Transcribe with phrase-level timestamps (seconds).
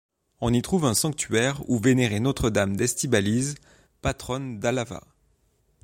[0.39, 3.53] On y trouve un sanctuaire où vénérer Notre-Dame d'Estibaliz,
[4.01, 5.03] patronne d'Álava.